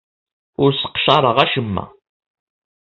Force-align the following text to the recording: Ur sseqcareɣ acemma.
Ur 0.63 0.71
sseqcareɣ 0.73 1.37
acemma. 1.43 1.85